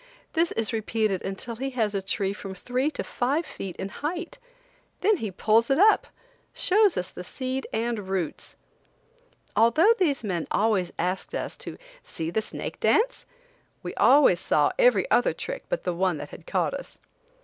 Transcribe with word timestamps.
This 0.33 0.51
is 0.53 0.73
repeated 0.73 1.21
until 1.21 1.57
he 1.57 1.69
has 1.77 1.93
a 1.93 2.01
tree 2.01 2.33
from 2.33 2.55
three 2.55 2.89
to 2.89 3.03
five 3.03 3.45
feet 3.45 3.75
in 3.75 3.89
height. 3.89 4.39
Then 5.01 5.17
he 5.17 5.29
pulls 5.29 5.69
it 5.69 5.77
up, 5.77 6.07
shows 6.55 6.97
us 6.97 7.11
the 7.11 7.23
seed 7.23 7.67
and 7.71 8.09
roots. 8.09 8.55
Although 9.55 9.93
these 9.99 10.23
men 10.23 10.47
always 10.49 10.91
asked 10.97 11.35
us 11.35 11.55
to 11.59 11.77
"See 12.01 12.31
the 12.31 12.41
snake 12.41 12.79
dance?" 12.79 13.27
we 13.83 13.93
always 13.93 14.39
saw 14.39 14.71
every 14.79 15.05
other 15.11 15.33
trick 15.33 15.65
but 15.69 15.83
the 15.83 15.93
one 15.93 16.17
that 16.17 16.29
had 16.31 16.47
caught 16.47 16.73
us. 16.73 16.97